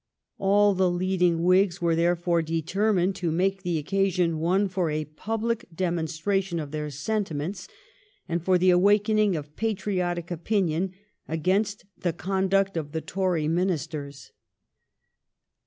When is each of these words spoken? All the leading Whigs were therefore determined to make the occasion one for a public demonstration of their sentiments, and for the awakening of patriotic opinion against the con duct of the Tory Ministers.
All 0.39 0.73
the 0.73 0.89
leading 0.89 1.43
Whigs 1.43 1.79
were 1.79 1.95
therefore 1.95 2.41
determined 2.41 3.15
to 3.17 3.29
make 3.31 3.61
the 3.61 3.77
occasion 3.77 4.39
one 4.39 4.67
for 4.67 4.89
a 4.89 5.05
public 5.05 5.67
demonstration 5.75 6.59
of 6.59 6.71
their 6.71 6.89
sentiments, 6.89 7.67
and 8.27 8.43
for 8.43 8.57
the 8.57 8.71
awakening 8.71 9.35
of 9.35 9.55
patriotic 9.55 10.31
opinion 10.31 10.93
against 11.27 11.85
the 11.99 12.13
con 12.13 12.47
duct 12.47 12.77
of 12.77 12.93
the 12.93 13.01
Tory 13.01 13.47
Ministers. 13.47 14.31